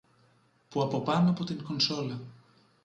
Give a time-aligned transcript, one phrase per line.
[0.69, 2.21] που από πάνω από την κονσόλα